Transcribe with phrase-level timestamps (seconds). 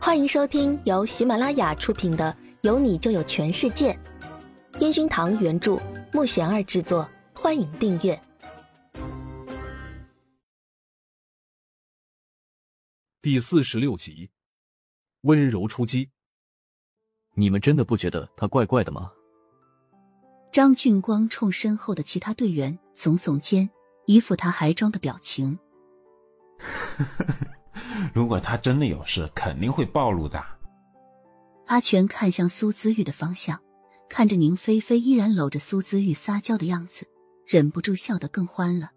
[0.00, 3.92] 欢迎收听由喜马拉雅出品的《有你就有全世界》，
[4.80, 5.76] 烟熏堂原著，
[6.12, 7.06] 木贤儿制作。
[7.34, 8.18] 欢迎订阅
[13.20, 14.30] 第四十六集。
[15.22, 16.10] 温柔出击，
[17.34, 19.10] 你们真的不觉得他怪怪的吗？
[20.52, 23.68] 张俊光冲身后的其他队员耸耸肩，
[24.06, 25.58] 一副他还装的表情。
[28.18, 30.44] 如果他真的有事，肯定会暴露的。
[31.66, 33.60] 阿全看向苏姿玉的方向，
[34.08, 37.06] 看着宁菲菲依然搂着苏姿玉撒娇的样子，
[37.46, 38.90] 忍不住笑得更欢了。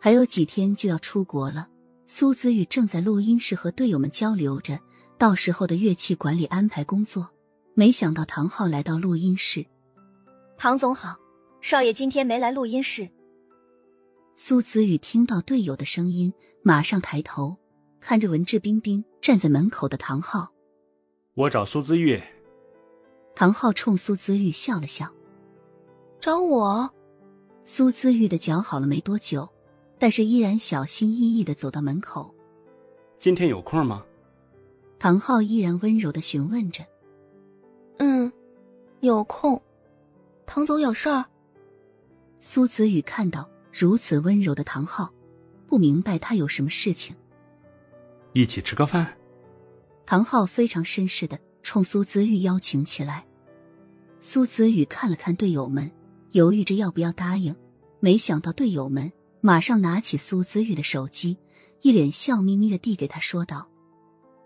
[0.00, 1.66] 还有几天就要出国了，
[2.06, 4.78] 苏姿玉正在录音室和队友们交流着
[5.18, 7.28] 到时候的乐器管理安排工作。
[7.74, 9.66] 没想到唐昊来到录音室，
[10.56, 11.16] 唐总好，
[11.60, 13.10] 少爷今天没来录音室。
[14.36, 17.56] 苏子玉听到队友的声音，马上抬头。
[18.00, 20.48] 看着文质彬彬站在门口的唐昊，
[21.34, 22.22] 我找苏姿玉。
[23.34, 25.12] 唐昊冲苏姿玉笑了笑，
[26.20, 26.90] 找我。
[27.64, 29.48] 苏姿玉的脚好了没多久，
[29.98, 32.32] 但是依然小心翼翼的走到门口。
[33.18, 34.04] 今天有空吗？
[34.98, 36.84] 唐昊依然温柔的询问着。
[37.98, 38.32] 嗯，
[39.00, 39.60] 有空。
[40.46, 41.24] 唐总有事儿。
[42.40, 45.12] 苏子玉看到如此温柔的唐昊，
[45.66, 47.16] 不明白他有什么事情。
[48.36, 49.16] 一起吃个饭。
[50.04, 53.24] 唐昊非常绅士的冲苏子玉邀请起来。
[54.20, 55.90] 苏子玉看了看队友们，
[56.32, 57.56] 犹豫着要不要答应。
[57.98, 61.38] 没想到队友们马上拿起苏子玉的手机，
[61.80, 63.66] 一脸笑眯眯的递给他，说道：“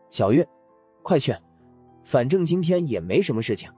[0.09, 0.47] 小玉，
[1.03, 1.37] 快去，
[2.05, 3.69] 反正今天也没什么事情。”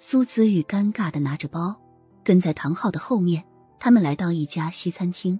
[0.00, 1.80] 苏子玉尴尬的拿着包，
[2.24, 3.44] 跟在唐昊的后面。
[3.78, 5.38] 他们来到一家西餐厅。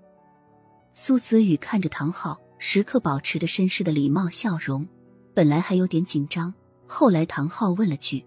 [0.95, 2.41] 苏子玉看着唐昊。
[2.63, 4.87] 时刻保持着绅士的礼貌笑容，
[5.33, 6.53] 本来还有点紧张，
[6.87, 8.23] 后来唐昊问了句：“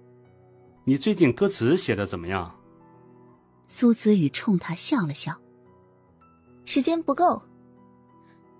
[0.86, 2.52] 你最近歌词写的怎么样？”
[3.70, 5.40] 苏子宇冲他笑了笑
[6.66, 7.44] ：“时间不够，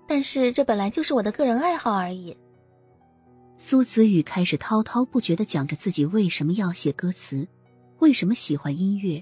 [0.06, 2.36] 但是这本来就是我的个人爱好而已。”
[3.58, 7.48] 苏子宇开始滔滔不绝的讲着自己为什么要写歌词，
[7.98, 9.20] 为什么喜欢音乐。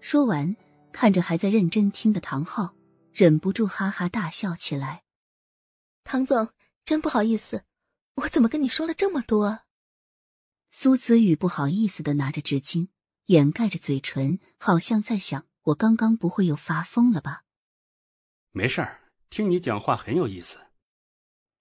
[0.00, 0.56] 说完，
[0.90, 2.74] 看着还在认真听的唐昊，
[3.12, 5.02] 忍不住哈哈大笑起来。
[6.08, 6.50] 唐总，
[6.84, 7.64] 真不好意思，
[8.14, 9.64] 我怎么跟你说了这么多？
[10.70, 12.90] 苏子宇不好意思的拿着纸巾
[13.24, 17.42] 掩盖着嘴唇，好像在想：我刚刚不会又发疯了吧？
[18.52, 19.00] 没事儿，
[19.30, 20.60] 听你讲话很有意思。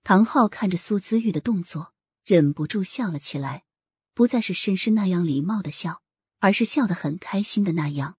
[0.04, 3.66] 唐昊看着苏子玉的动作，忍不住笑了起来，
[4.14, 6.04] 不再是绅士那样礼貌的笑，
[6.38, 8.18] 而是笑得很开心的那样。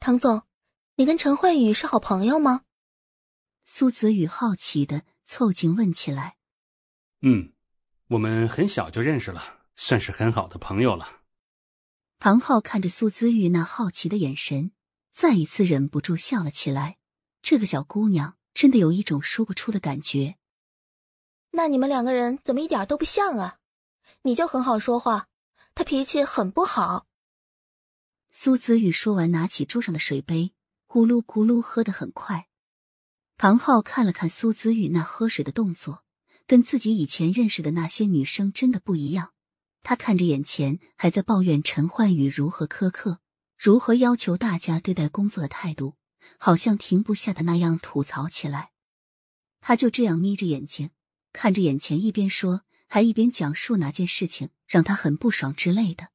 [0.00, 0.44] 唐总，
[0.94, 2.64] 你跟陈慧宇是好朋友吗？
[3.66, 5.04] 苏子宇好奇的。
[5.28, 6.38] 凑近问起来
[7.20, 7.52] ：“嗯，
[8.08, 11.20] 我们很小就认识了，算是很好的朋友了。”
[12.18, 14.72] 唐昊看着苏姿玉那好奇的眼神，
[15.12, 16.96] 再一次忍不住笑了起来。
[17.42, 20.38] 这个小姑娘真的有一种说不出的感觉。
[21.50, 23.58] 那你们两个人怎么一点都不像啊？
[24.22, 25.28] 你就很好说话，
[25.74, 27.06] 他脾气很不好。
[28.30, 30.54] 苏子玉说完，拿起桌上的水杯，
[30.86, 32.47] 咕噜咕噜喝得很快。
[33.38, 36.02] 唐昊看了看苏姿玉那喝水的动作，
[36.48, 39.32] 跟自己以前认识的那些女生真的不一样。
[39.84, 43.20] 他看着眼前还在抱怨陈焕宇如何苛刻，
[43.56, 45.94] 如何要求大家对待工作的态度，
[46.36, 48.72] 好像停不下的那样吐槽起来。
[49.60, 50.90] 他就这样眯着眼睛
[51.32, 56.08] 看着眼前，一边说还一边讲述哪件事情让他很不爽之类的，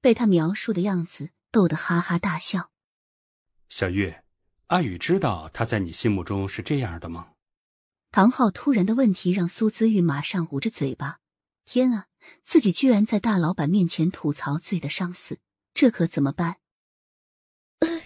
[0.00, 2.70] 被他描述的样子逗得哈哈大笑。
[3.68, 4.23] 小月。
[4.74, 7.28] 阿宇知道他在你心目中是这样的吗？
[8.10, 11.20] 唐昊突然的问题让苏姿玉马上捂着嘴巴。
[11.64, 12.06] 天啊，
[12.44, 15.38] 自己居然在大老板面前吐槽自己的上司，
[15.74, 16.56] 这可怎么办？
[17.78, 18.02] 呃，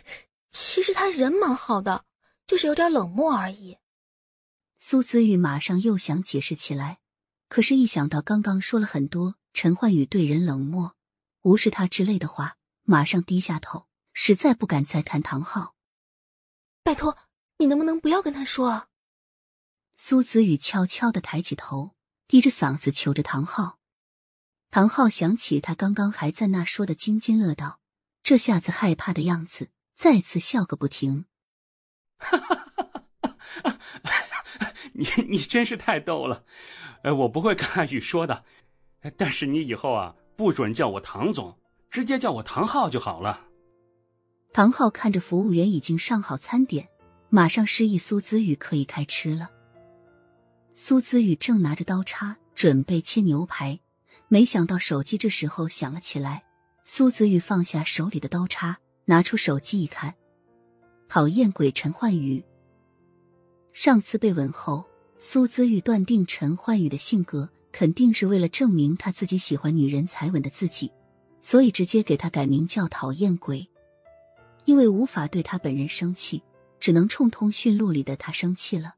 [0.50, 2.04] 其实他人蛮好的，
[2.46, 3.78] 就是有点冷漠而已。
[4.78, 6.98] 苏姿玉马上又想解释起来，
[7.48, 10.94] 可是，一想到刚刚说了很多陈焕宇对人冷漠、
[11.40, 15.74] 无视他之类的话，马上低下头，实在不敢再看唐昊。
[16.88, 17.18] 拜托，
[17.58, 18.70] 你能不能不要跟他说？
[18.70, 18.88] 啊？
[19.98, 21.94] 苏子宇悄悄的抬起头，
[22.26, 23.78] 低着嗓子求着唐昊。
[24.70, 27.80] 唐昊想起他刚刚还在那说的津津乐道，
[28.22, 31.26] 这下子害怕的样子，再次笑个不停。
[32.16, 33.36] 哈哈哈哈
[34.62, 34.72] 哈！
[34.94, 36.46] 你你真是太逗了，
[37.02, 38.46] 呃，我不会跟阿宇说的，
[39.18, 41.60] 但是你以后啊，不准叫我唐总，
[41.90, 43.47] 直接叫我唐昊就好了。
[44.52, 46.88] 唐昊看着服务员已经上好餐点，
[47.28, 49.50] 马上示意苏子宇可以开吃了。
[50.74, 53.78] 苏子宇正拿着刀叉准备切牛排。
[54.28, 56.44] 没想到手机这时候响了起来，
[56.84, 60.14] 苏子宇放下手里的刀叉，拿出手机一看，
[61.08, 62.44] 讨厌鬼陈焕宇。
[63.72, 64.84] 上次被吻后，
[65.18, 70.90] 苏子玉断定陈焕宇的性格肯定是为了证明他自己喜欢女人才吻的自己，
[71.40, 73.68] 所以直接给他改名叫讨厌鬼。
[74.68, 76.42] 因为无法对他本人生气，
[76.78, 78.96] 只能冲通讯录里的他生气了。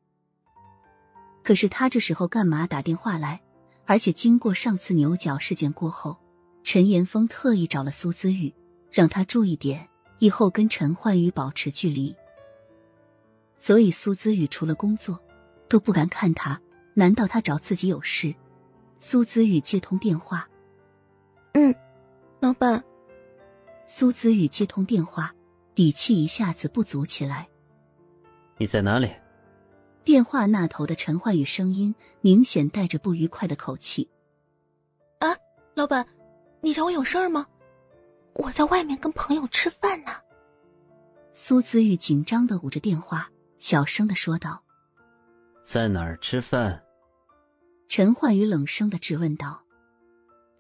[1.45, 3.41] 可是他这时候干嘛打电话来？
[3.87, 6.19] 而且经过上次牛角事件过后，
[6.65, 8.53] 陈岩峰特意找了苏姿玉，
[8.91, 9.89] 让他注意点，
[10.19, 12.17] 以后跟陈焕宇保持距离。
[13.57, 15.23] 所以苏姿玉除了工作，
[15.69, 16.61] 都不敢看他。
[16.95, 18.35] 难道他找自己有事？
[18.99, 20.49] 苏姿玉接通电话。
[21.53, 21.73] 嗯，
[22.41, 22.83] 老板。
[23.87, 25.33] 苏姿玉接通电话，
[25.81, 27.49] 底气一下子不足起来。
[28.59, 29.11] 你在哪里？
[30.05, 34.07] 电话那头的陈焕宇声音明显带着不愉快的口气。
[35.21, 35.35] 啊，
[35.73, 36.07] 老板，
[36.61, 37.47] 你找我有事儿吗？
[38.35, 40.13] 我在外面跟朋友吃饭呢。
[41.33, 44.63] 苏子玉紧张的捂着电话，小声的说道
[45.65, 46.85] ：“在哪儿吃饭？”
[47.89, 49.63] 陈焕宇冷声的质问道。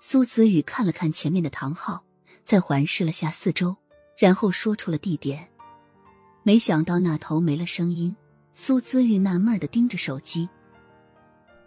[0.01, 2.03] 苏子玉看了看前面的唐昊，
[2.43, 3.77] 再环视了下四周，
[4.21, 5.49] 然后说出了地点。
[6.43, 8.15] 没想到那头没了声音。
[8.53, 10.47] 苏姿玉纳闷的盯着手机，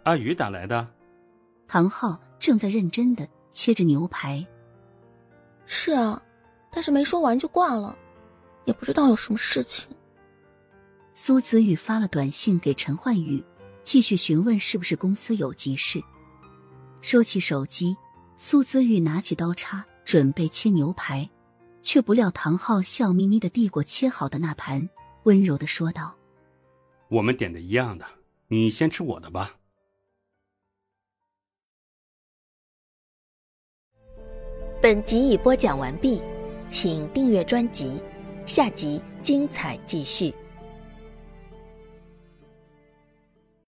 [0.04, 0.86] 阿宇打来的。
[1.66, 4.46] 唐昊正在认真的切着牛排。
[5.64, 6.22] 是啊，
[6.70, 7.96] 但是没说完就挂了，
[8.66, 9.88] 也不知道有什么事情。
[11.14, 13.42] 苏子玉发了短信给陈焕宇，
[13.82, 16.00] 继续询问是不是公司有急事。
[17.00, 17.96] 收起手机，
[18.36, 21.28] 苏子玉拿起刀叉准备切牛排，
[21.84, 24.88] 却不料唐昊笑眯眯的递过切好的那盘，
[25.24, 26.16] 温柔的说道。
[27.08, 28.04] 我们点的一样的，
[28.48, 29.54] 你先吃我的吧。
[34.82, 36.20] 本集已播讲完毕，
[36.68, 38.00] 请订阅专辑，
[38.44, 40.34] 下集精彩继续。